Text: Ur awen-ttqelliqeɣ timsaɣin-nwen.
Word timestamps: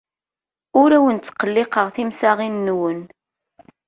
Ur 0.81 0.89
awen-ttqelliqeɣ 0.97 1.87
timsaɣin-nwen. 1.95 2.99